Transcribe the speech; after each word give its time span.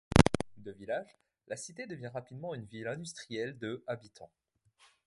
De 0.57 0.71
village, 0.71 1.15
la 1.47 1.55
cité 1.55 1.85
devient 1.85 2.07
rapidement 2.07 2.55
une 2.55 2.65
ville 2.65 2.87
industrielle 2.87 3.59
de 3.59 3.83
habitants. 3.85 4.31